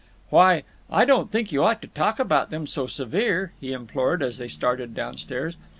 "Why, 0.31 0.63
I 0.89 1.05
don't 1.05 1.29
think 1.31 1.51
you 1.51 1.63
ought 1.63 1.79
to 1.83 1.87
talk 1.87 2.17
about 2.17 2.49
them 2.49 2.65
so 2.65 2.87
severe," 2.87 3.51
he 3.61 3.71
implored, 3.71 4.23
as 4.23 4.39
they 4.39 4.47
started 4.47 4.95
down 4.95 5.17
stairs. 5.17 5.57